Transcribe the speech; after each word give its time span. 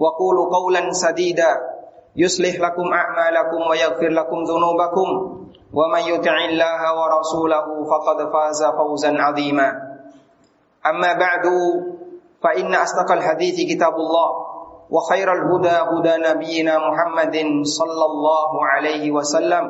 وقولوا 0.00 0.46
قولا 0.48 0.82
سديدا. 0.96 1.52
يصلح 2.16 2.54
لكم 2.56 2.86
أعمالكم 2.88 3.60
ويغفر 3.70 4.08
لكم 4.08 4.38
ذنوبكم. 4.48 5.08
ومن 5.70 6.02
يطع 6.16 6.36
الله 6.50 6.80
ورسوله 6.98 7.66
فقد 7.84 8.18
فاز 8.32 8.60
فوزا 8.64 9.12
عظيما. 9.12 9.68
أما 10.80 11.10
بعد 11.12 11.44
فإن 12.40 12.74
أصدق 12.74 13.12
الحديث 13.12 13.56
كتاب 13.76 13.94
الله 13.94 14.30
وخير 14.90 15.28
الهدى 15.32 15.76
هدى 15.92 16.14
نبينا 16.28 16.74
محمد 16.80 17.36
صلى 17.62 18.04
الله 18.10 18.50
عليه 18.66 19.04
وسلم 19.12 19.64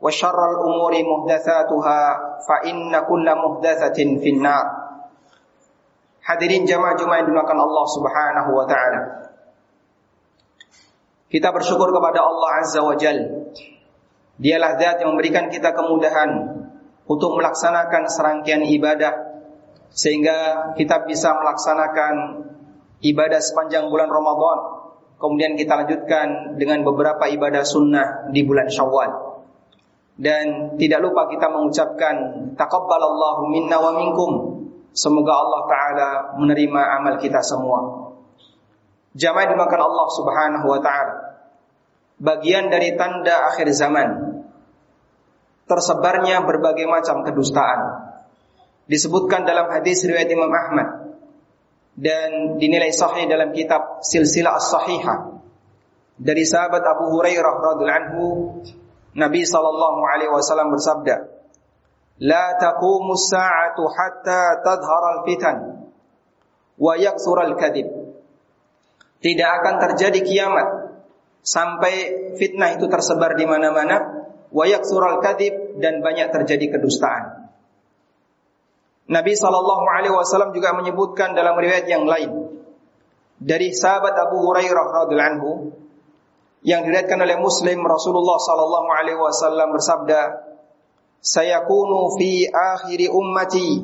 وشر 0.00 0.40
الأمور 0.50 0.92
محدثاتها 0.92 2.00
فإن 2.48 2.92
كل 3.08 3.26
محدثة 3.30 3.98
في 4.20 4.28
النار. 4.34 4.66
Hadirin 6.20 6.68
jamaah 6.68 6.94
Jumat 7.00 7.24
yang 7.24 7.32
dimakan 7.32 7.58
Allah 7.58 7.84
Subhanahu 7.96 8.50
wa 8.52 8.66
taala. 8.68 9.29
Kita 11.30 11.54
bersyukur 11.54 11.94
kepada 11.94 12.26
Allah 12.26 12.50
Azza 12.58 12.82
wa 12.82 12.98
Jal. 12.98 13.46
Dialah 14.34 14.74
zat 14.82 14.98
yang 14.98 15.14
memberikan 15.14 15.46
kita 15.46 15.70
kemudahan 15.70 16.26
untuk 17.06 17.38
melaksanakan 17.38 18.10
serangkaian 18.10 18.66
ibadah 18.66 19.14
sehingga 19.94 20.70
kita 20.74 21.06
bisa 21.06 21.30
melaksanakan 21.38 22.14
ibadah 22.98 23.38
sepanjang 23.38 23.86
bulan 23.86 24.10
Ramadan. 24.10 24.58
Kemudian 25.22 25.54
kita 25.54 25.78
lanjutkan 25.84 26.58
dengan 26.58 26.82
beberapa 26.82 27.28
ibadah 27.30 27.62
sunnah 27.62 28.26
di 28.34 28.42
bulan 28.42 28.66
Syawal. 28.66 29.30
Dan 30.18 30.74
tidak 30.82 30.98
lupa 30.98 31.30
kita 31.30 31.46
mengucapkan 31.46 32.16
taqabbalallahu 32.58 33.46
minna 33.54 33.78
wa 33.78 33.94
minkum. 33.94 34.32
Semoga 34.90 35.30
Allah 35.30 35.62
taala 35.70 36.08
menerima 36.42 36.80
amal 36.98 37.14
kita 37.22 37.38
semua. 37.38 38.09
Jamaah 39.16 39.46
dimakan 39.50 39.80
Allah 39.82 40.06
Subhanahu 40.14 40.66
wa 40.70 40.80
taala. 40.82 41.14
Bagian 42.20 42.70
dari 42.70 42.94
tanda 42.94 43.50
akhir 43.50 43.72
zaman 43.74 44.38
tersebarnya 45.66 46.46
berbagai 46.46 46.86
macam 46.86 47.26
kedustaan. 47.26 48.10
Disebutkan 48.90 49.46
dalam 49.46 49.70
hadis 49.70 50.02
riwayat 50.02 50.30
Imam 50.30 50.50
Ahmad 50.50 51.14
dan 51.94 52.58
dinilai 52.58 52.90
sahih 52.90 53.26
dalam 53.26 53.54
kitab 53.54 54.02
Silsilah 54.02 54.58
As-Sahihah 54.58 55.42
dari 56.20 56.44
sahabat 56.48 56.80
Abu 56.84 57.12
Hurairah 57.16 57.54
radhiyallahu 57.60 57.98
anhu 57.98 58.24
Nabi 59.16 59.42
sallallahu 59.42 60.00
alaihi 60.06 60.30
wasallam 60.30 60.70
bersabda 60.70 61.16
La 62.20 62.56
taqumu 62.60 63.16
as-sa'atu 63.16 63.82
hatta 63.90 64.60
tadhhara 64.60 65.08
al-fitan 65.18 65.56
wa 66.76 66.92
yakthura 66.94 67.48
al-kadhib 67.48 67.89
Tidak 69.20 69.50
akan 69.60 69.74
terjadi 69.84 70.20
kiamat 70.24 70.68
sampai 71.44 71.94
fitnah 72.36 72.76
itu 72.76 72.88
tersebar 72.88 73.36
di 73.36 73.44
mana-mana 73.44 74.20
wa 74.50 74.64
yakthura 74.64 75.20
al-kadhib 75.20 75.80
dan 75.80 76.00
banyak 76.00 76.32
terjadi 76.32 76.78
kedustaan. 76.78 77.52
Nabi 79.10 79.34
sallallahu 79.34 79.84
alaihi 79.90 80.14
wasallam 80.14 80.54
juga 80.54 80.70
menyebutkan 80.72 81.34
dalam 81.34 81.58
riwayat 81.58 81.84
yang 81.90 82.06
lain 82.06 82.30
dari 83.40 83.74
sahabat 83.74 84.14
Abu 84.14 84.38
Hurairah 84.38 84.86
radhiyallahu 85.04 85.32
anhu 85.34 85.50
yang 86.60 86.84
diriwayatkan 86.84 87.18
oleh 87.18 87.40
Muslim 87.40 87.80
Rasulullah 87.82 88.38
sallallahu 88.38 88.88
alaihi 88.92 89.18
wasallam 89.18 89.72
bersabda 89.74 90.20
sayakunu 91.24 92.20
fi 92.20 92.46
akhiri 92.46 93.08
ummati 93.08 93.82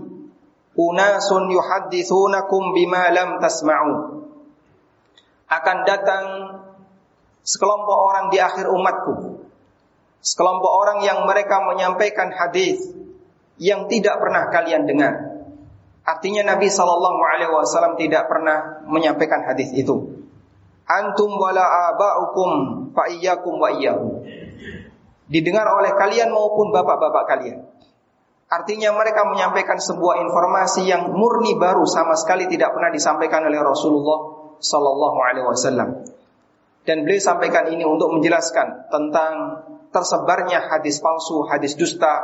unasun 0.77 1.49
yuhaddithunakum 1.49 2.77
bima 2.77 3.09
lam 3.11 3.41
tasma'u 3.41 4.16
akan 5.47 5.77
datang 5.87 6.25
sekelompok 7.47 7.99
orang 8.11 8.27
di 8.35 8.39
akhir 8.43 8.67
umatku 8.67 9.37
sekelompok 10.27 10.73
orang 10.83 10.99
yang 11.07 11.23
mereka 11.23 11.63
menyampaikan 11.63 12.35
hadis 12.35 12.83
yang 13.63 13.87
tidak 13.87 14.19
pernah 14.19 14.51
kalian 14.51 14.83
dengar. 14.85 15.15
Artinya 16.03 16.55
Nabi 16.55 16.67
Shallallahu 16.67 17.21
Alaihi 17.23 17.51
Wasallam 17.51 17.95
tidak 17.95 18.27
pernah 18.27 18.83
menyampaikan 18.91 19.47
hadis 19.47 19.71
itu. 19.75 20.27
Antum 20.87 21.35
wala 21.35 21.95
abaukum 21.95 22.51
fa 22.95 23.11
iyyakum 23.11 23.59
wa 23.59 23.71
iyyahum. 23.75 24.23
Didengar 25.27 25.67
oleh 25.67 25.95
kalian 25.99 26.31
maupun 26.31 26.71
bapak-bapak 26.71 27.25
kalian. 27.27 27.67
Artinya 28.47 28.95
mereka 28.95 29.27
menyampaikan 29.27 29.83
sebuah 29.83 30.23
informasi 30.23 30.87
yang 30.87 31.11
murni 31.11 31.59
baru 31.59 31.83
sama 31.91 32.15
sekali 32.15 32.47
tidak 32.47 32.71
pernah 32.71 32.95
disampaikan 32.95 33.43
oleh 33.43 33.59
Rasulullah 33.59 34.36
Shallallahu 34.61 35.19
Alaihi 35.21 35.47
Wasallam. 35.47 35.91
Dan 36.87 37.03
beliau 37.03 37.19
sampaikan 37.19 37.67
ini 37.67 37.83
untuk 37.83 38.15
menjelaskan 38.15 38.87
tentang 38.95 39.33
tersebarnya 39.91 40.71
hadis 40.71 41.03
palsu, 41.03 41.43
hadis 41.51 41.75
dusta, 41.75 42.23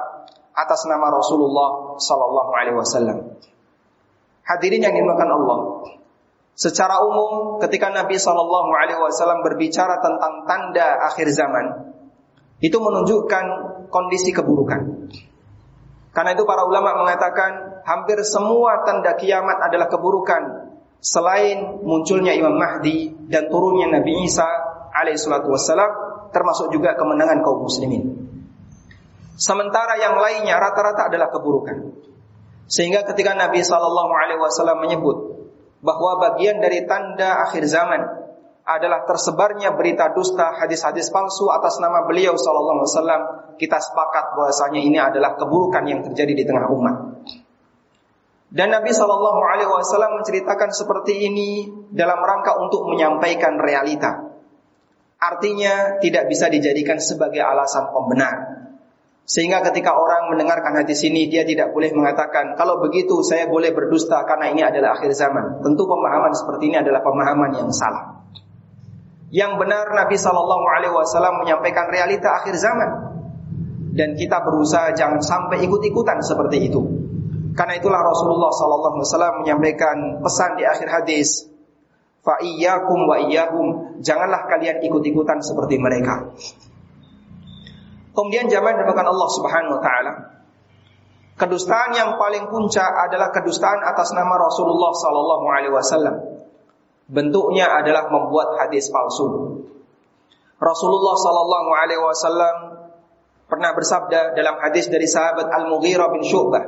atas 0.53 0.85
nama 0.87 1.09
Rasulullah 1.11 1.99
sallallahu 1.99 2.51
alaihi 2.55 2.77
wasallam. 2.77 3.19
Hadirin 4.47 4.85
yang 4.85 4.95
dimakan 4.95 5.29
Allah. 5.35 5.59
Secara 6.53 7.01
umum 7.01 7.59
ketika 7.59 7.89
Nabi 7.89 8.21
sallallahu 8.21 8.71
alaihi 8.77 9.01
wasallam 9.01 9.41
berbicara 9.41 9.99
tentang 9.99 10.45
tanda 10.45 11.11
akhir 11.11 11.27
zaman, 11.33 11.97
itu 12.61 12.77
menunjukkan 12.77 13.45
kondisi 13.89 14.31
keburukan. 14.31 15.11
Karena 16.13 16.37
itu 16.37 16.45
para 16.45 16.69
ulama 16.69 17.03
mengatakan 17.03 17.83
hampir 17.89 18.21
semua 18.23 18.85
tanda 18.85 19.17
kiamat 19.17 19.65
adalah 19.65 19.89
keburukan 19.89 20.72
selain 21.03 21.83
munculnya 21.83 22.31
Imam 22.31 22.55
Mahdi 22.55 23.11
dan 23.27 23.51
turunnya 23.51 23.91
Nabi 23.91 24.23
Isa 24.23 24.47
alaihi 24.95 25.19
wassalam 25.19 25.91
termasuk 26.31 26.71
juga 26.71 26.95
kemenangan 26.95 27.43
kaum 27.43 27.67
muslimin. 27.67 28.23
Sementara 29.37 29.99
yang 29.99 30.15
lainnya 30.17 30.57
rata-rata 30.57 31.11
adalah 31.11 31.29
keburukan. 31.35 31.93
Sehingga 32.71 33.05
ketika 33.05 33.35
Nabi 33.35 33.61
Shallallahu 33.61 34.13
Alaihi 34.17 34.41
Wasallam 34.41 34.81
menyebut 34.81 35.45
bahwa 35.83 36.23
bagian 36.23 36.63
dari 36.63 36.87
tanda 36.89 37.43
akhir 37.45 37.69
zaman 37.69 38.01
adalah 38.63 39.03
tersebarnya 39.05 39.75
berita 39.75 40.15
dusta, 40.15 40.57
hadis-hadis 40.57 41.11
palsu 41.11 41.51
atas 41.53 41.83
nama 41.83 42.07
beliau 42.07 42.33
Shallallahu 42.39 42.81
Alaihi 42.81 42.93
Wasallam, 42.95 43.23
kita 43.59 43.77
sepakat 43.77 44.39
bahwasanya 44.39 44.81
ini 44.81 44.97
adalah 44.97 45.37
keburukan 45.37 45.85
yang 45.85 46.01
terjadi 46.07 46.33
di 46.33 46.45
tengah 46.49 46.71
umat. 46.73 46.97
Dan 48.53 48.69
Nabi 48.69 48.93
Shallallahu 48.93 49.41
Alaihi 49.49 49.71
Wasallam 49.73 50.21
menceritakan 50.21 50.77
seperti 50.77 51.25
ini 51.25 51.73
dalam 51.89 52.21
rangka 52.21 52.61
untuk 52.61 52.85
menyampaikan 52.85 53.57
realita. 53.57 54.29
Artinya 55.17 55.97
tidak 56.05 56.29
bisa 56.29 56.53
dijadikan 56.53 57.01
sebagai 57.01 57.41
alasan 57.41 57.89
pembenar. 57.97 58.69
Sehingga 59.25 59.65
ketika 59.65 59.97
orang 59.97 60.37
mendengarkan 60.37 60.85
hadis 60.85 61.01
ini 61.09 61.33
dia 61.33 61.49
tidak 61.49 61.73
boleh 61.73 61.97
mengatakan 61.97 62.53
kalau 62.53 62.83
begitu 62.85 63.25
saya 63.25 63.49
boleh 63.49 63.73
berdusta 63.73 64.21
karena 64.29 64.53
ini 64.53 64.61
adalah 64.61 65.01
akhir 65.01 65.17
zaman. 65.17 65.65
Tentu 65.65 65.89
pemahaman 65.89 66.37
seperti 66.37 66.69
ini 66.69 66.77
adalah 66.77 67.01
pemahaman 67.01 67.57
yang 67.57 67.73
salah. 67.73 68.21
Yang 69.33 69.65
benar 69.65 69.97
Nabi 69.97 70.21
Shallallahu 70.21 70.65
Alaihi 70.77 70.93
Wasallam 70.93 71.41
menyampaikan 71.41 71.89
realita 71.89 72.37
akhir 72.37 72.53
zaman 72.61 72.91
dan 73.97 74.13
kita 74.13 74.45
berusaha 74.45 74.93
jangan 74.93 75.25
sampai 75.25 75.65
ikut-ikutan 75.65 76.21
seperti 76.21 76.69
itu. 76.69 76.83
Karena 77.53 77.77
itulah 77.77 78.01
Rasulullah 78.01 78.49
Shallallahu 78.49 78.97
Alaihi 78.97 79.07
Wasallam 79.09 79.35
menyampaikan 79.45 79.97
pesan 80.25 80.57
di 80.57 80.65
akhir 80.65 80.89
hadis, 80.89 81.53
Fa 82.23 82.39
iyyakum 82.39 83.11
wa 83.11 83.19
iyyahum, 83.19 83.99
janganlah 83.99 84.47
kalian 84.47 84.79
ikut-ikutan 84.79 85.43
seperti 85.43 85.75
mereka. 85.83 86.31
Kemudian 88.15 88.47
jamaah 88.47 88.79
dimakan 88.79 89.07
Allah 89.11 89.29
Subhanahu 89.35 89.75
wa 89.75 89.83
taala. 89.83 90.13
Kedustaan 91.35 91.97
yang 91.99 92.21
paling 92.23 92.47
puncak 92.47 92.87
adalah 93.11 93.35
kedustaan 93.35 93.83
atas 93.83 94.15
nama 94.15 94.39
Rasulullah 94.39 94.95
sallallahu 94.95 95.47
alaihi 95.51 95.75
wasallam. 95.75 96.17
Bentuknya 97.11 97.67
adalah 97.67 98.07
membuat 98.07 98.55
hadis 98.63 98.87
palsu. 98.95 99.59
Rasulullah 100.63 101.19
sallallahu 101.19 101.71
alaihi 101.75 101.99
wasallam 101.99 102.57
pernah 103.51 103.75
bersabda 103.75 104.39
dalam 104.39 104.63
hadis 104.63 104.87
dari 104.87 105.11
sahabat 105.11 105.51
Al-Mughirah 105.51 106.15
bin 106.15 106.23
Syu'bah. 106.23 106.63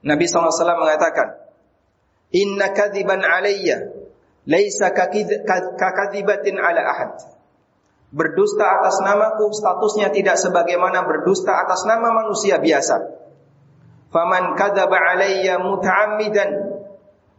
Nabi 0.00 0.24
SAW 0.24 0.80
mengatakan, 0.80 1.36
Inna 2.30 2.72
kadhiban 2.72 3.20
alayya 3.20 3.90
laisa 4.46 4.94
kakadhibatin 5.76 6.56
ala 6.56 6.82
ahad. 6.82 7.12
Berdusta 8.10 8.82
atas 8.82 8.98
namaku 9.06 9.54
statusnya 9.54 10.10
tidak 10.10 10.34
sebagaimana 10.34 11.06
berdusta 11.06 11.62
atas 11.62 11.86
nama 11.86 12.10
manusia 12.10 12.58
biasa. 12.58 13.22
Faman 14.10 14.58
kadzaba 14.58 14.98
alayya 15.14 15.62
muta'ammidan 15.62 16.80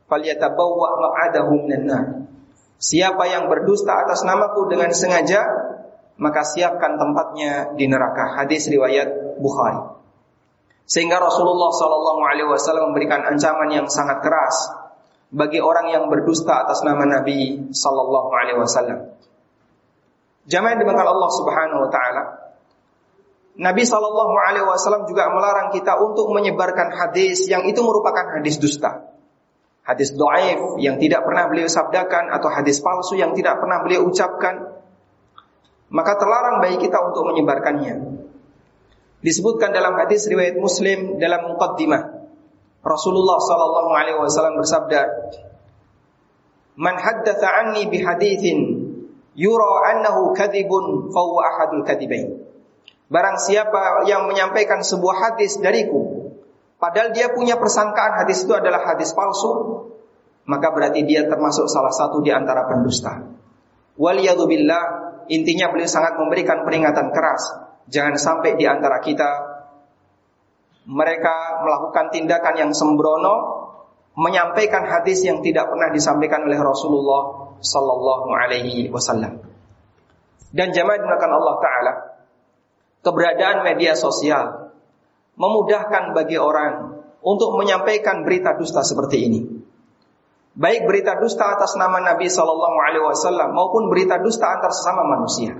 falyatabawwa 0.07 0.87
maq'adahu 1.03 1.67
minan. 1.67 2.31
Siapa 2.79 3.27
yang 3.27 3.51
berdusta 3.51 4.07
atas 4.07 4.23
namaku 4.23 4.71
dengan 4.71 4.95
sengaja, 4.95 5.43
maka 6.15 6.47
siapkan 6.47 6.95
tempatnya 6.95 7.75
di 7.75 7.91
neraka. 7.91 8.39
Hadis 8.39 8.71
riwayat 8.71 9.37
Bukhari. 9.43 10.00
Sehingga 10.85 11.21
Rasulullah 11.21 11.71
Shallallahu 11.71 12.21
Alaihi 12.25 12.49
Wasallam 12.49 12.91
memberikan 12.91 13.23
ancaman 13.23 13.69
yang 13.71 13.87
sangat 13.87 14.19
keras 14.19 14.55
bagi 15.31 15.63
orang 15.63 15.87
yang 15.87 16.11
berdusta 16.11 16.67
atas 16.67 16.83
nama 16.83 17.07
Nabi 17.07 17.71
Shallallahu 17.71 18.29
Alaihi 18.35 18.59
Wasallam. 18.59 18.99
Jamaah 20.51 20.75
dimakan 20.75 21.07
Allah 21.07 21.29
Subhanahu 21.31 21.79
Wa 21.87 21.89
Taala. 21.89 22.23
Nabi 23.61 23.83
Shallallahu 23.87 24.35
Alaihi 24.35 24.67
Wasallam 24.67 25.07
juga 25.07 25.31
melarang 25.31 25.71
kita 25.71 25.95
untuk 26.03 26.31
menyebarkan 26.35 26.91
hadis 26.91 27.47
yang 27.47 27.63
itu 27.67 27.79
merupakan 27.83 28.39
hadis 28.39 28.59
dusta, 28.59 29.11
hadis 29.87 30.11
doaif 30.11 30.79
yang 30.83 30.99
tidak 30.99 31.23
pernah 31.23 31.47
beliau 31.47 31.67
sabdakan 31.71 32.31
atau 32.35 32.47
hadis 32.51 32.83
palsu 32.83 33.15
yang 33.15 33.31
tidak 33.31 33.59
pernah 33.59 33.79
beliau 33.83 34.07
ucapkan. 34.07 34.81
Maka 35.91 36.15
terlarang 36.15 36.63
bagi 36.63 36.79
kita 36.79 36.95
untuk 37.03 37.27
menyebarkannya. 37.31 38.10
Disebutkan 39.21 39.69
dalam 39.69 39.93
hadis 40.01 40.25
riwayat 40.25 40.57
Muslim 40.57 41.21
dalam 41.21 41.53
muqaddimah 41.53 42.21
Rasulullah 42.81 43.37
sallallahu 43.37 43.91
alaihi 43.93 44.17
wasallam 44.17 44.57
bersabda, 44.57 45.01
"Man 46.81 46.97
haddatsa 46.97 47.45
anni 47.45 47.85
bi 47.85 48.01
haditsin 48.01 48.57
yura 49.37 49.93
annahu 49.93 50.33
kadhibun 50.33 51.13
fa 51.13 51.21
huwa 51.21 51.41
ahadul 51.45 51.85
kadibain." 51.85 52.41
Barang 53.11 53.37
siapa 53.37 54.07
yang 54.09 54.25
menyampaikan 54.25 54.81
sebuah 54.81 55.29
hadis 55.29 55.61
dariku, 55.61 56.33
padahal 56.81 57.13
dia 57.13 57.29
punya 57.29 57.61
persangkaan 57.61 58.25
hadis 58.25 58.49
itu 58.49 58.53
adalah 58.57 58.81
hadis 58.81 59.13
palsu, 59.13 59.85
maka 60.49 60.73
berarti 60.73 61.05
dia 61.05 61.29
termasuk 61.29 61.69
salah 61.69 61.93
satu 61.93 62.25
di 62.25 62.33
antara 62.33 62.65
pendusta. 62.65 63.29
Waliyadzubillah, 63.99 64.83
intinya 65.29 65.69
beliau 65.69 65.85
sangat 65.85 66.17
memberikan 66.17 66.65
peringatan 66.65 67.13
keras, 67.13 67.60
jangan 67.87 68.15
sampai 68.19 68.59
di 68.59 68.65
antara 68.69 68.99
kita 68.99 69.29
mereka 70.89 71.61
melakukan 71.61 72.09
tindakan 72.09 72.55
yang 72.57 72.71
sembrono, 72.73 73.35
menyampaikan 74.17 74.89
hadis 74.89 75.21
yang 75.23 75.39
tidak 75.45 75.69
pernah 75.69 75.93
disampaikan 75.93 76.43
oleh 76.43 76.57
Rasulullah 76.57 77.55
sallallahu 77.61 78.27
alaihi 78.33 78.89
wasallam. 78.89 79.39
Dan 80.51 80.75
jamaah 80.75 80.99
dimakan 80.99 81.31
Allah 81.31 81.55
taala, 81.63 81.93
keberadaan 83.05 83.63
media 83.63 83.95
sosial 83.95 84.73
memudahkan 85.39 86.11
bagi 86.11 86.35
orang 86.35 87.01
untuk 87.23 87.55
menyampaikan 87.55 88.25
berita 88.27 88.57
dusta 88.57 88.83
seperti 88.83 89.17
ini. 89.29 89.41
Baik 90.51 90.83
berita 90.83 91.15
dusta 91.15 91.55
atas 91.55 91.79
nama 91.79 92.03
Nabi 92.03 92.27
Shallallahu 92.27 92.77
Alaihi 92.83 93.05
Wasallam 93.07 93.55
maupun 93.55 93.87
berita 93.87 94.19
dusta 94.19 94.51
antar 94.51 94.75
sesama 94.75 95.07
manusia. 95.07 95.55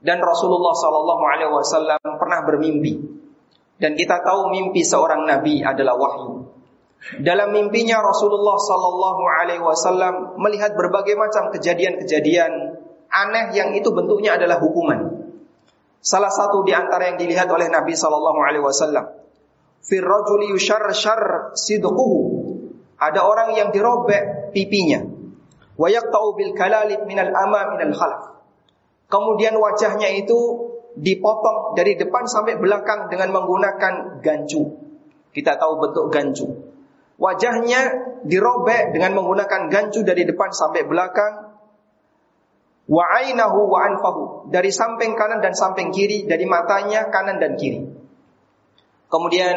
Dan 0.00 0.18
Rasulullah 0.24 0.72
Shallallahu 0.72 1.24
Alaihi 1.28 1.52
Wasallam 1.52 2.00
pernah 2.16 2.40
bermimpi. 2.48 3.20
Dan 3.80 3.96
kita 3.96 4.20
tahu 4.20 4.52
mimpi 4.52 4.84
seorang 4.84 5.24
Nabi 5.24 5.60
adalah 5.64 5.96
wahyu. 5.96 6.48
Dalam 7.20 7.52
mimpinya 7.52 8.00
Rasulullah 8.04 8.56
Shallallahu 8.60 9.22
Alaihi 9.40 9.64
Wasallam 9.64 10.36
melihat 10.36 10.76
berbagai 10.76 11.16
macam 11.16 11.48
kejadian-kejadian 11.52 12.52
aneh 13.08 13.46
yang 13.56 13.72
itu 13.72 13.88
bentuknya 13.92 14.36
adalah 14.36 14.60
hukuman. 14.60 15.32
Salah 16.00 16.32
satu 16.32 16.64
di 16.64 16.72
antara 16.72 17.12
yang 17.12 17.20
dilihat 17.20 17.48
oleh 17.52 17.68
Nabi 17.68 17.92
Shallallahu 17.92 18.40
Alaihi 18.40 18.64
Wasallam, 18.64 19.04
firrojuli 19.84 20.52
yushar 20.52 20.84
shar 20.96 21.52
sidquhu. 21.56 22.40
Ada 23.00 23.24
orang 23.24 23.56
yang 23.56 23.68
dirobek 23.72 24.52
pipinya. 24.52 25.00
Wayak 25.80 26.12
tau 26.12 26.36
bil 26.36 26.52
kalalib 26.52 27.08
minal 27.08 27.32
ama 27.32 27.76
minal 27.76 27.96
khalaf. 27.96 28.39
Kemudian 29.10 29.58
wajahnya 29.58 30.06
itu 30.14 30.38
dipotong 30.94 31.74
dari 31.74 31.98
depan 31.98 32.30
sampai 32.30 32.54
belakang 32.62 33.10
dengan 33.10 33.34
menggunakan 33.34 34.22
gancu. 34.22 34.78
Kita 35.34 35.58
tahu 35.58 35.82
bentuk 35.82 36.06
gancu. 36.14 36.46
Wajahnya 37.20 37.80
dirobek 38.24 38.96
dengan 38.96 39.18
menggunakan 39.18 39.68
gancu 39.68 40.06
dari 40.06 40.24
depan 40.24 40.54
sampai 40.54 40.88
belakang 40.88 41.52
wa 42.90 43.04
ainahu 43.22 43.70
dari 44.50 44.72
samping 44.74 45.14
kanan 45.14 45.38
dan 45.44 45.54
samping 45.54 45.92
kiri 45.92 46.24
dari 46.24 46.46
matanya 46.48 47.12
kanan 47.12 47.42
dan 47.42 47.54
kiri. 47.58 47.86
Kemudian 49.10 49.56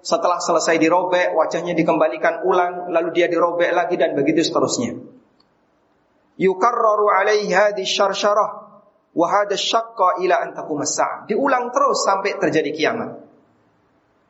setelah 0.00 0.40
selesai 0.40 0.80
dirobek 0.80 1.36
wajahnya 1.36 1.76
dikembalikan 1.76 2.44
ulang 2.44 2.88
lalu 2.88 3.12
dia 3.12 3.28
dirobek 3.28 3.72
lagi 3.72 4.00
dan 4.00 4.16
begitu 4.16 4.40
seterusnya. 4.40 4.96
Yukarraru 6.34 7.08
alaihi 7.14 7.84
syarsyarah 7.84 8.63
wa 9.14 9.26
hadha 9.30 9.54
syaqqa 9.54 10.20
ila 10.26 10.36
an 10.42 10.52
taqum 10.52 10.82
Diulang 11.30 11.70
terus 11.70 12.02
sampai 12.02 12.36
terjadi 12.42 12.70
kiamat. 12.74 13.10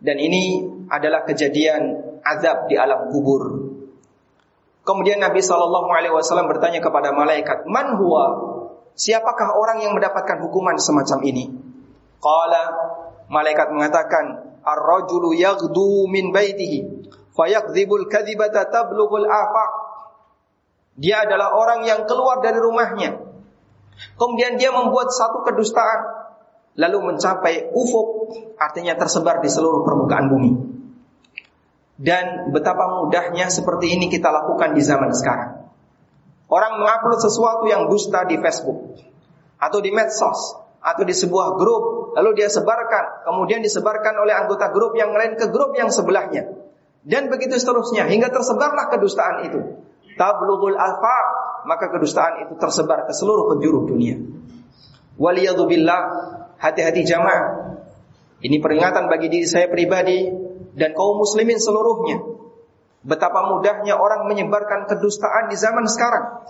Dan 0.05 0.21
ini 0.21 0.61
adalah 0.93 1.25
kejadian 1.25 1.97
azab 2.21 2.69
di 2.69 2.77
alam 2.77 3.09
kubur. 3.09 3.73
Kemudian 4.85 5.17
Nabi 5.17 5.41
Shallallahu 5.41 5.89
Alaihi 5.89 6.13
Wasallam 6.13 6.45
bertanya 6.45 6.85
kepada 6.85 7.17
malaikat, 7.17 7.65
Man 7.65 7.97
huwa? 7.97 8.53
Siapakah 8.95 9.57
orang 9.57 9.81
yang 9.81 9.97
mendapatkan 9.97 10.45
hukuman 10.45 10.77
semacam 10.77 11.25
ini? 11.25 11.49
Qala 12.21 12.63
malaikat 13.33 13.73
mengatakan, 13.73 14.55
Ar-rajulu 14.61 15.33
yaghdu 15.33 16.09
min 16.13 16.31
baitihi 16.37 17.09
fayakdzibul 17.33 18.07
kadzibata 18.13 18.69
tablughul 18.69 19.25
afaq. 19.25 19.73
Dia 21.01 21.27
adalah 21.27 21.57
orang 21.57 21.83
yang 21.89 22.07
keluar 22.07 22.39
dari 22.45 22.61
rumahnya. 22.61 23.34
Kemudian 24.15 24.59
dia 24.61 24.71
membuat 24.75 25.11
satu 25.11 25.43
kedustaan 25.47 26.25
lalu 26.75 27.15
mencapai 27.15 27.71
ufuk 27.71 28.35
artinya 28.59 28.99
tersebar 28.99 29.39
di 29.39 29.51
seluruh 29.51 29.87
permukaan 29.87 30.27
bumi. 30.31 30.53
Dan 31.95 32.51
betapa 32.51 32.99
mudahnya 32.99 33.47
seperti 33.47 33.95
ini 33.95 34.11
kita 34.11 34.27
lakukan 34.35 34.75
di 34.75 34.83
zaman 34.83 35.15
sekarang. 35.15 35.71
Orang 36.51 36.83
mengupload 36.83 37.23
sesuatu 37.23 37.65
yang 37.71 37.87
dusta 37.87 38.27
di 38.27 38.35
Facebook 38.43 38.99
atau 39.63 39.79
di 39.79 39.95
medsos 39.95 40.59
atau 40.85 41.01
di 41.07 41.17
sebuah 41.17 41.57
grup, 41.57 42.13
lalu 42.19 42.45
dia 42.45 42.53
sebarkan, 42.53 43.25
kemudian 43.25 43.65
disebarkan 43.65 44.21
oleh 44.21 44.37
anggota 44.37 44.69
grup 44.69 44.93
yang 44.93 45.17
lain 45.17 45.41
ke 45.41 45.49
grup 45.49 45.73
yang 45.73 45.89
sebelahnya. 45.89 46.45
Dan 47.01 47.33
begitu 47.33 47.57
seterusnya 47.57 48.05
hingga 48.05 48.29
tersebarlah 48.29 48.93
kedustaan 48.93 49.49
itu. 49.49 49.61
Tablughul 50.21 50.77
alfa, 50.77 51.19
maka 51.65 51.93
kedustaan 51.93 52.49
itu 52.49 52.55
tersebar 52.61 53.09
ke 53.09 53.13
seluruh 53.13 53.53
penjuru 53.57 53.89
dunia. 53.89 54.21
Waliyadzubillah, 55.17 56.01
hati-hati 56.59 57.03
jamaah. 57.05 57.77
Ini 58.45 58.61
peringatan 58.61 59.09
bagi 59.09 59.33
diri 59.33 59.49
saya 59.49 59.73
pribadi 59.73 60.29
dan 60.77 60.93
kaum 60.93 61.21
muslimin 61.21 61.57
seluruhnya. 61.57 62.21
Betapa 63.05 63.53
mudahnya 63.53 64.01
orang 64.01 64.29
menyebarkan 64.29 64.89
kedustaan 64.89 65.53
di 65.53 65.57
zaman 65.61 65.85
sekarang. 65.85 66.49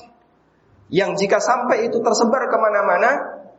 Yang 0.91 1.27
jika 1.27 1.43
sampai 1.43 1.91
itu 1.91 1.99
tersebar 1.99 2.47
ke 2.47 2.57
mana-mana, 2.59 3.11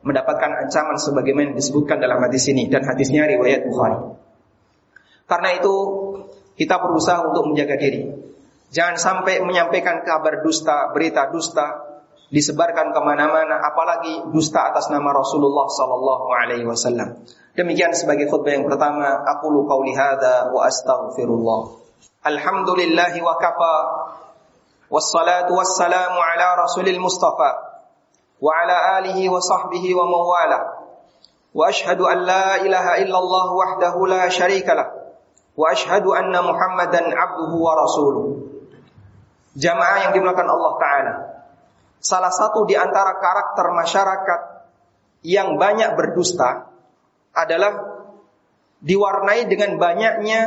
mendapatkan 0.06 0.68
ancaman 0.68 0.96
sebagaimana 0.96 1.58
disebutkan 1.58 2.00
dalam 2.00 2.24
hadis 2.24 2.48
ini. 2.48 2.72
Dan 2.72 2.88
hadisnya 2.88 3.28
riwayat 3.28 3.68
Bukhari. 3.68 4.16
Karena 5.28 5.50
itu, 5.58 5.76
kita 6.56 6.80
berusaha 6.80 7.20
untuk 7.28 7.52
menjaga 7.52 7.76
diri. 7.76 8.08
Jangan 8.74 8.96
sampai 8.98 9.42
menyampaikan 9.44 10.02
kabar 10.02 10.42
dusta, 10.42 10.90
berita 10.94 11.30
dusta 11.30 11.96
disebarkan 12.34 12.90
ke 12.90 13.00
mana-mana, 13.06 13.62
apalagi 13.62 14.34
dusta 14.34 14.74
atas 14.74 14.90
nama 14.90 15.14
Rasulullah 15.14 15.70
Sallallahu 15.70 16.26
Alaihi 16.34 16.66
Wasallam. 16.66 17.22
Demikian 17.56 17.96
sebagai 17.96 18.28
khutbah 18.28 18.52
yang 18.52 18.68
pertama. 18.68 19.24
Aku 19.38 19.48
lu 19.48 19.64
kauli 19.64 19.96
hada 19.96 20.52
wa 20.52 20.68
astaghfirullah. 20.68 21.60
Alhamdulillahi 22.28 23.24
wa 23.24 23.40
kafa. 23.40 23.76
Wassalatu 24.92 25.56
wassalamu 25.56 26.20
ala 26.20 26.68
rasulil 26.68 27.00
mustafa. 27.00 27.80
Wa 28.44 28.52
ala 28.52 29.00
alihi 29.00 29.32
wa 29.32 29.40
sahbihi 29.40 29.96
wa 29.96 30.04
mawala. 30.04 30.60
Wa 31.56 31.72
ashadu 31.72 32.12
an 32.12 32.28
la 32.28 32.60
ilaha 32.60 33.00
illallah 33.00 33.48
wahdahu 33.56 34.04
la 34.12 34.28
sharika 34.28 34.76
lah. 34.76 34.92
Wa 35.56 35.72
ashadu 35.72 36.12
anna 36.12 36.44
muhammadan 36.44 37.08
abduhu 37.08 37.56
wa 37.56 37.72
rasuluh. 37.80 38.26
Jamaah 39.56 40.10
yang 40.10 40.12
dimulakan 40.12 40.48
Allah 40.48 40.74
Ta'ala 40.78 41.14
Salah 42.04 42.30
satu 42.30 42.68
di 42.68 42.76
antara 42.76 43.18
karakter 43.18 43.66
masyarakat 43.72 44.42
Yang 45.24 45.50
banyak 45.56 45.90
berdusta 45.96 46.70
Adalah 47.32 47.74
Diwarnai 48.84 49.48
dengan 49.48 49.80
banyaknya 49.80 50.42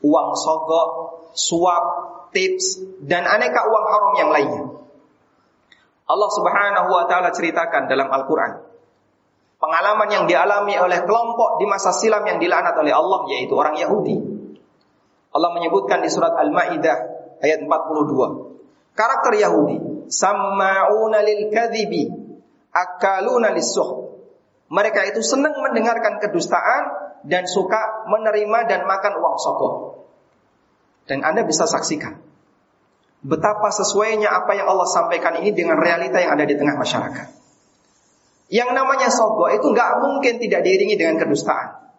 Uang 0.00 0.32
sogok 0.34 0.90
Suap 1.30 1.84
tips, 2.34 2.78
dan 3.02 3.26
aneka 3.26 3.60
uang 3.66 3.86
haram 3.90 4.12
yang 4.18 4.30
lainnya. 4.30 4.64
Allah 6.10 6.30
Subhanahu 6.30 6.88
wa 6.90 7.04
taala 7.06 7.30
ceritakan 7.30 7.86
dalam 7.86 8.10
Al-Qur'an 8.10 8.66
pengalaman 9.60 10.08
yang 10.10 10.24
dialami 10.26 10.74
oleh 10.74 11.04
kelompok 11.06 11.60
di 11.62 11.68
masa 11.68 11.94
silam 11.94 12.24
yang 12.26 12.42
dilaknat 12.42 12.74
oleh 12.74 12.90
Allah 12.90 13.20
yaitu 13.30 13.54
orang 13.54 13.78
Yahudi. 13.78 14.16
Allah 15.30 15.50
menyebutkan 15.54 16.02
di 16.02 16.10
surat 16.10 16.34
Al-Maidah 16.34 17.19
ayat 17.40 17.64
42. 17.64 18.96
Karakter 18.96 19.32
Yahudi, 19.36 20.06
samma'una 20.12 21.24
lil 21.24 21.48
kadhibi, 21.52 22.08
akaluna 22.72 23.52
lis-suh. 23.52 24.12
Mereka 24.70 25.10
itu 25.10 25.20
senang 25.24 25.58
mendengarkan 25.58 26.22
kedustaan 26.22 26.82
dan 27.26 27.44
suka 27.50 28.06
menerima 28.06 28.70
dan 28.70 28.86
makan 28.86 29.12
uang 29.18 29.36
sokok. 29.40 29.74
Dan 31.10 31.26
Anda 31.26 31.42
bisa 31.42 31.66
saksikan 31.66 32.30
betapa 33.20 33.68
sesuainya 33.68 34.32
apa 34.32 34.56
yang 34.56 34.66
Allah 34.68 34.88
sampaikan 34.88 35.36
ini 35.40 35.52
dengan 35.52 35.76
realita 35.76 36.20
yang 36.20 36.36
ada 36.36 36.44
di 36.48 36.56
tengah 36.56 36.76
masyarakat. 36.80 37.28
Yang 38.50 38.70
namanya 38.74 39.08
sogo 39.12 39.46
itu 39.52 39.70
nggak 39.70 39.90
mungkin 40.02 40.42
tidak 40.42 40.66
diiringi 40.66 40.98
dengan 40.98 41.20
kedustaan. 41.22 41.89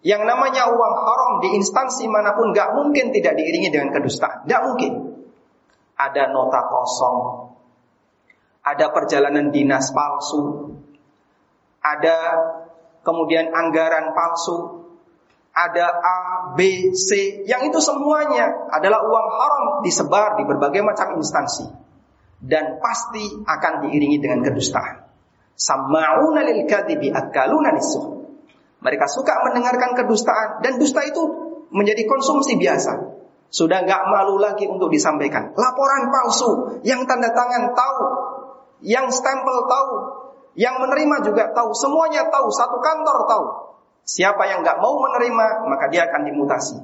Yang 0.00 0.22
namanya 0.24 0.72
uang 0.72 0.94
haram 1.04 1.32
di 1.44 1.60
instansi 1.60 2.08
mana 2.08 2.32
pun 2.32 2.56
nggak 2.56 2.72
mungkin 2.72 3.12
tidak 3.12 3.36
diiringi 3.36 3.68
dengan 3.68 3.92
kedustaan. 3.92 4.48
Nggak 4.48 4.62
mungkin. 4.64 4.92
Ada 6.00 6.32
nota 6.32 6.60
kosong, 6.64 7.18
ada 8.64 8.88
perjalanan 8.88 9.52
dinas 9.52 9.92
palsu, 9.92 10.72
ada 11.84 12.16
kemudian 13.04 13.52
anggaran 13.52 14.16
palsu, 14.16 14.88
ada 15.52 15.86
A, 15.92 16.18
B, 16.56 16.92
C, 16.96 17.42
yang 17.44 17.68
itu 17.68 17.80
semuanya 17.84 18.70
adalah 18.72 19.04
uang 19.04 19.28
haram 19.36 19.64
disebar 19.84 20.40
di 20.40 20.48
berbagai 20.48 20.80
macam 20.80 21.20
instansi 21.20 21.68
dan 22.40 22.80
pasti 22.80 23.24
akan 23.44 23.84
diiringi 23.84 24.16
dengan 24.20 24.40
kedustaan. 24.40 25.04
Sama'una 25.60 26.40
lil 26.40 26.64
kadhibi 26.64 27.12
akaluna 27.12 27.76
lisuh. 27.76 28.19
Mereka 28.80 29.06
suka 29.12 29.44
mendengarkan 29.44 29.92
kedustaan 29.92 30.64
dan 30.64 30.80
dusta 30.80 31.04
itu 31.04 31.20
menjadi 31.68 32.08
konsumsi 32.08 32.56
biasa. 32.56 33.20
Sudah 33.50 33.82
nggak 33.82 34.02
malu 34.08 34.38
lagi 34.38 34.64
untuk 34.64 34.88
disampaikan. 34.88 35.52
Laporan 35.58 36.08
palsu 36.08 36.80
yang 36.86 37.04
tanda 37.04 37.34
tangan 37.34 37.74
tahu, 37.74 38.02
yang 38.86 39.10
stempel 39.10 39.66
tahu, 39.66 39.92
yang 40.54 40.78
menerima 40.78 41.16
juga 41.26 41.50
tahu, 41.50 41.74
semuanya 41.74 42.30
tahu, 42.30 42.46
satu 42.48 42.78
kantor 42.78 43.18
tahu. 43.26 43.44
Siapa 44.06 44.42
yang 44.48 44.62
nggak 44.64 44.78
mau 44.80 44.96
menerima, 45.02 45.46
maka 45.66 45.86
dia 45.92 46.08
akan 46.08 46.30
dimutasi. 46.30 46.78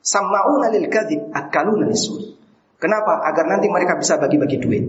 Sama'una 0.00 0.70
lil 0.70 0.86
kadhib, 0.90 1.30
akaluna 1.32 1.88
lisul. 1.88 2.36
Kenapa? 2.80 3.20
Agar 3.28 3.46
nanti 3.46 3.68
mereka 3.68 3.96
bisa 4.00 4.16
bagi-bagi 4.16 4.56
duit. 4.60 4.84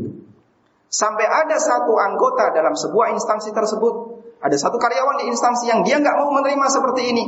Sampai 0.91 1.23
ada 1.23 1.55
satu 1.55 1.95
anggota 1.95 2.51
dalam 2.51 2.75
sebuah 2.75 3.15
instansi 3.15 3.51
tersebut, 3.55 4.10
ada 4.41 4.57
satu 4.57 4.81
karyawan 4.81 5.21
di 5.21 5.25
instansi 5.29 5.69
yang 5.69 5.85
dia 5.85 6.01
nggak 6.01 6.17
mau 6.17 6.33
menerima 6.33 6.65
seperti 6.67 7.01
ini. 7.13 7.23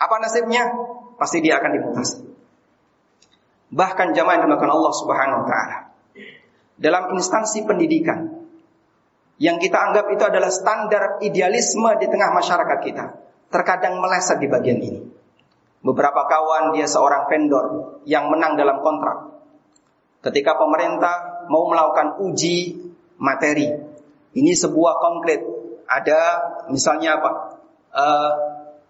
Apa 0.00 0.16
nasibnya? 0.18 0.64
Pasti 1.20 1.44
dia 1.44 1.60
akan 1.60 1.70
dimutasi. 1.76 2.18
Bahkan 3.70 4.16
jamaah 4.16 4.34
yang 4.40 4.44
dimakan 4.48 4.70
Allah 4.72 4.92
Subhanahu 4.96 5.38
wa 5.44 5.46
taala. 5.46 5.78
Dalam 6.74 7.14
instansi 7.14 7.62
pendidikan 7.62 8.44
yang 9.38 9.58
kita 9.58 9.78
anggap 9.78 10.10
itu 10.10 10.24
adalah 10.24 10.50
standar 10.50 11.18
idealisme 11.22 11.90
di 11.98 12.06
tengah 12.06 12.30
masyarakat 12.34 12.78
kita 12.82 13.04
terkadang 13.50 14.00
meleset 14.02 14.40
di 14.42 14.48
bagian 14.50 14.78
ini. 14.82 15.00
Beberapa 15.84 16.24
kawan 16.24 16.72
dia 16.72 16.88
seorang 16.88 17.28
vendor 17.28 18.00
yang 18.08 18.32
menang 18.32 18.56
dalam 18.56 18.80
kontrak. 18.80 19.36
Ketika 20.24 20.56
pemerintah 20.56 21.46
mau 21.52 21.68
melakukan 21.68 22.24
uji 22.24 22.80
materi, 23.20 23.68
ini 24.34 24.52
sebuah 24.56 24.98
konkret. 24.98 25.44
Ada 25.84 26.20
misalnya 26.70 27.20
apa? 27.20 27.30
Uh, 27.94 28.32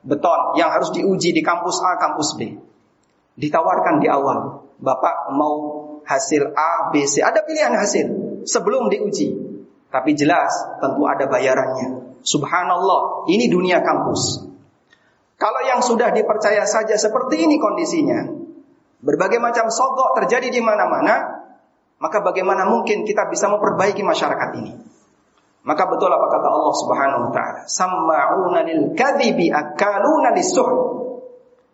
beton 0.04 0.57
yang 0.61 0.73
harus 0.73 0.93
diuji 0.93 1.33
di 1.33 1.40
kampus 1.40 1.81
A, 1.81 1.97
kampus 1.97 2.37
B. 2.37 2.57
Ditawarkan 3.35 3.99
di 3.99 4.07
awal, 4.07 4.62
Bapak 4.78 5.33
mau 5.35 5.54
hasil 6.04 6.52
A, 6.54 6.93
B, 6.93 7.09
C. 7.09 7.25
Ada 7.25 7.43
pilihan 7.43 7.75
hasil 7.75 8.07
sebelum 8.45 8.93
diuji. 8.93 9.33
Tapi 9.88 10.11
jelas 10.19 10.50
tentu 10.83 11.07
ada 11.07 11.31
bayarannya. 11.31 12.19
Subhanallah, 12.25 13.31
ini 13.31 13.47
dunia 13.47 13.85
kampus. 13.85 14.43
Kalau 15.38 15.61
yang 15.66 15.85
sudah 15.85 16.11
dipercaya 16.14 16.64
saja 16.64 16.97
seperti 16.97 17.45
ini 17.45 17.61
kondisinya, 17.61 18.26
berbagai 19.04 19.38
macam 19.38 19.69
sogok 19.69 20.16
terjadi 20.23 20.49
di 20.49 20.61
mana-mana, 20.64 21.45
maka 22.00 22.19
bagaimana 22.25 22.64
mungkin 22.66 23.04
kita 23.04 23.28
bisa 23.28 23.50
memperbaiki 23.52 24.02
masyarakat 24.02 24.50
ini? 24.57 24.73
Maka 25.64 25.88
betul 25.88 26.12
apa 26.12 26.28
kata 26.28 26.49
Allah 26.52 26.75
Subhanahu 26.76 27.21
wa 27.28 27.30
taala, 27.33 27.61
"Samma'una 27.64 28.61
lil 28.68 28.92
kadhibi 28.92 29.49
akaluna 29.49 30.37
lisuh." 30.37 30.68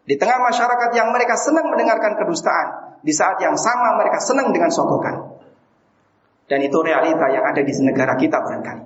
Di 0.06 0.14
tengah 0.14 0.38
masyarakat 0.46 0.90
yang 0.94 1.10
mereka 1.10 1.34
senang 1.34 1.66
mendengarkan 1.74 2.14
kedustaan, 2.14 2.98
di 3.02 3.10
saat 3.10 3.42
yang 3.42 3.58
sama 3.58 3.98
mereka 3.98 4.22
senang 4.22 4.54
dengan 4.54 4.70
sogokan. 4.70 5.42
Dan 6.46 6.62
itu 6.62 6.78
realita 6.82 7.30
yang 7.30 7.46
ada 7.46 7.62
di 7.62 7.72
negara 7.82 8.14
kita 8.14 8.38
barangkali. 8.42 8.84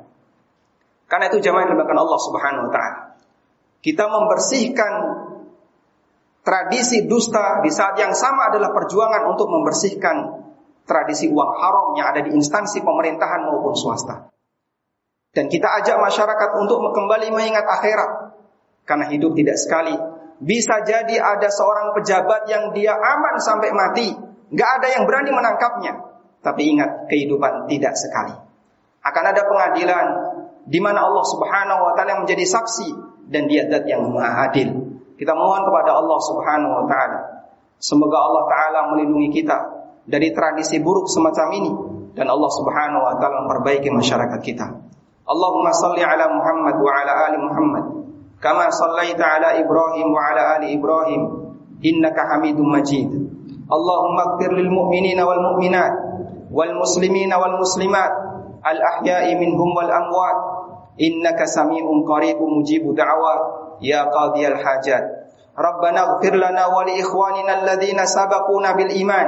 Karena 1.09 1.25
itu 1.29 1.41
jamaah 1.41 1.69
yang 1.69 1.81
Allah 1.81 2.21
Subhanahu 2.25 2.65
wa 2.69 2.73
taala. 2.73 3.01
Kita 3.85 4.09
membersihkan 4.09 4.93
tradisi 6.45 7.05
dusta 7.05 7.61
di 7.61 7.69
saat 7.69 8.01
yang 8.01 8.17
sama 8.17 8.49
adalah 8.49 8.73
perjuangan 8.73 9.29
untuk 9.33 9.53
membersihkan 9.53 10.17
tradisi 10.89 11.29
uang 11.29 11.51
haram 11.61 11.87
yang 11.97 12.09
ada 12.13 12.21
di 12.25 12.33
instansi 12.33 12.81
pemerintahan 12.81 13.49
maupun 13.49 13.77
swasta. 13.77 14.34
Dan 15.35 15.51
kita 15.51 15.67
ajak 15.83 15.99
masyarakat 15.99 16.51
untuk 16.63 16.95
kembali 16.95 17.35
mengingat 17.35 17.67
akhirat. 17.67 18.39
Karena 18.87 19.11
hidup 19.11 19.35
tidak 19.35 19.59
sekali. 19.59 19.95
Bisa 20.39 20.83
jadi 20.87 21.19
ada 21.19 21.51
seorang 21.51 21.95
pejabat 21.99 22.47
yang 22.47 22.71
dia 22.71 22.95
aman 22.95 23.43
sampai 23.43 23.75
mati. 23.75 24.15
Gak 24.55 24.71
ada 24.81 24.89
yang 24.95 25.03
berani 25.11 25.35
menangkapnya. 25.35 25.93
Tapi 26.45 26.63
ingat, 26.77 27.11
kehidupan 27.11 27.67
tidak 27.67 27.99
sekali. 27.99 28.37
Akan 29.03 29.25
ada 29.25 29.43
pengadilan 29.43 30.07
di 30.65 30.81
mana 30.81 31.05
Allah 31.05 31.25
Subhanahu 31.29 31.81
wa 31.81 31.93
taala 31.93 32.25
menjadi 32.25 32.45
saksi 32.45 32.89
dan 33.29 33.49
dia 33.49 33.69
zat 33.69 33.85
yang 33.85 34.05
maha 34.09 34.49
adil. 34.49 34.97
Kita 35.17 35.33
mohon 35.37 35.65
kepada 35.65 35.97
Allah 35.97 36.19
Subhanahu 36.25 36.73
wa 36.73 36.85
taala. 36.89 37.21
Semoga 37.81 38.17
Allah 38.17 38.45
taala 38.49 38.81
melindungi 38.93 39.29
kita 39.41 39.59
dari 40.05 40.33
tradisi 40.33 40.81
buruk 40.81 41.09
semacam 41.09 41.49
ini 41.53 41.73
dan 42.17 42.33
Allah 42.33 42.51
Subhanahu 42.53 43.03
wa 43.05 43.15
taala 43.21 43.45
memperbaiki 43.45 43.93
masyarakat 43.93 44.41
kita. 44.41 44.67
اللهم 45.25 45.67
صل 45.73 45.97
على 46.05 46.25
محمد 46.37 46.77
وعلى 46.85 47.13
آل 47.29 47.35
محمد 47.47 47.85
كما 48.45 48.71
صليت 48.71 49.21
على 49.21 49.65
إبراهيم 49.65 50.09
وعلى 50.13 50.43
آل 50.57 50.63
إبراهيم 50.79 51.23
إنك 51.85 52.17
حميد 52.31 52.59
مجيد 52.61 53.11
اللهم 53.73 54.17
اغفر 54.21 54.51
للمؤمنين 54.53 55.21
والمؤمنات 55.21 55.95
والمسلمين 56.53 57.33
والمسلمات 57.35 58.13
الأحياء 58.67 59.25
منهم 59.41 59.69
والأموات 59.77 60.39
إنك 61.01 61.45
سميع 61.45 61.85
قريب 62.09 62.39
مجيب 62.43 62.85
دعوات 62.95 63.43
يا 63.81 64.05
قاضي 64.05 64.49
الحاجات 64.49 65.05
ربنا 65.59 66.01
اغفر 66.07 66.35
لنا 66.37 66.65
ولإخواننا 66.67 67.53
الذين 67.63 68.01
سبقونا 68.07 68.71
بالإيمان 68.77 69.27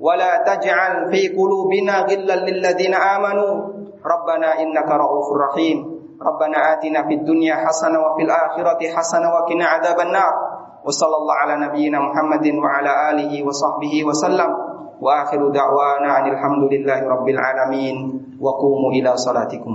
ولا 0.00 0.32
تجعل 0.44 1.08
في 1.12 1.28
قلوبنا 1.32 1.94
غلا 2.00 2.36
للذين 2.44 2.94
آمنوا 2.94 3.79
ربنا 4.00 4.48
إنك 4.60 4.88
رؤوف 4.90 5.28
رحيم. 5.36 5.78
ربنا 6.20 6.58
آتنا 6.72 7.08
في 7.08 7.14
الدنيا 7.14 7.54
حسنة 7.54 7.98
وفي 8.00 8.22
الآخرة 8.22 8.80
حسنة 8.96 9.28
وقنا 9.28 9.64
عذاب 9.64 10.00
النار. 10.00 10.34
وصلى 10.84 11.16
الله 11.16 11.34
على 11.34 11.54
نبينا 11.66 11.98
محمد 12.00 12.46
وعلى 12.60 12.92
آله 13.10 13.32
وصحبه 13.46 13.94
وسلم. 14.04 14.50
وآخر 15.00 15.48
دعوانا 15.48 16.18
أن 16.18 16.26
الحمد 16.28 16.62
لله 16.72 17.00
رب 17.08 17.28
العالمين. 17.28 17.96
وقوموا 18.40 18.90
إلى 18.92 19.16
صلاتكم. 19.16 19.74